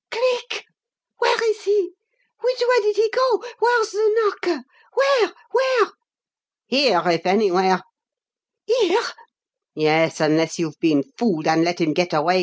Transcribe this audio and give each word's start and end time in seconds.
Cleek? 0.09 0.65
Where 1.19 1.51
is 1.51 1.63
he? 1.65 1.91
Which 2.41 2.59
way 2.61 2.81
did 2.81 2.95
he 2.95 3.07
go? 3.13 3.43
Where's 3.59 3.91
the 3.91 3.99
narker 4.33 4.63
where 4.95 5.31
where?" 5.51 5.91
"Here, 6.65 7.03
if 7.05 7.27
anywhere!" 7.27 7.83
"Here?" 8.65 8.99
"Yes 9.75 10.19
unless 10.19 10.57
you've 10.57 10.79
been 10.79 11.03
fooled, 11.19 11.45
and 11.45 11.63
let 11.63 11.79
him 11.81 11.93
get 11.93 12.13
away. 12.13 12.39